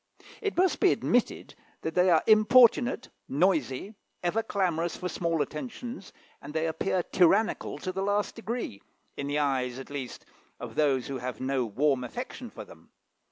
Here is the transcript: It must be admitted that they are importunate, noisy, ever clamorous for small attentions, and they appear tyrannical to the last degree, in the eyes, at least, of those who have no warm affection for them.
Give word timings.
It 0.41 0.57
must 0.57 0.79
be 0.79 0.91
admitted 0.91 1.53
that 1.83 1.93
they 1.93 2.09
are 2.09 2.23
importunate, 2.25 3.09
noisy, 3.29 3.93
ever 4.23 4.41
clamorous 4.41 4.97
for 4.97 5.07
small 5.07 5.43
attentions, 5.43 6.11
and 6.41 6.55
they 6.55 6.65
appear 6.65 7.03
tyrannical 7.03 7.77
to 7.77 7.91
the 7.91 8.01
last 8.01 8.33
degree, 8.33 8.81
in 9.15 9.27
the 9.27 9.37
eyes, 9.37 9.77
at 9.77 9.91
least, 9.91 10.25
of 10.59 10.73
those 10.73 11.05
who 11.05 11.19
have 11.19 11.39
no 11.39 11.65
warm 11.65 12.03
affection 12.03 12.49
for 12.49 12.65
them. 12.65 12.89